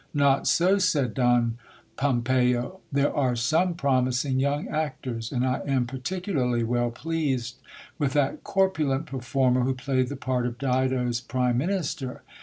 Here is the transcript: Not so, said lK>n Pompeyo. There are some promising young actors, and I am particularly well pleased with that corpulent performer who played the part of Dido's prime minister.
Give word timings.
Not 0.15 0.47
so, 0.47 0.79
said 0.79 1.13
lK>n 1.13 1.57
Pompeyo. 1.95 2.79
There 2.91 3.15
are 3.15 3.35
some 3.35 3.75
promising 3.75 4.39
young 4.39 4.67
actors, 4.67 5.31
and 5.31 5.45
I 5.45 5.61
am 5.67 5.85
particularly 5.85 6.63
well 6.63 6.89
pleased 6.89 7.57
with 7.99 8.13
that 8.13 8.43
corpulent 8.43 9.05
performer 9.05 9.61
who 9.61 9.75
played 9.75 10.09
the 10.09 10.15
part 10.15 10.47
of 10.47 10.57
Dido's 10.57 11.21
prime 11.21 11.59
minister. 11.59 12.23